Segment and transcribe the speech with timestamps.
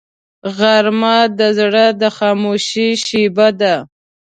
[0.57, 3.75] غرمه د زړه د خاموشۍ شیبه ده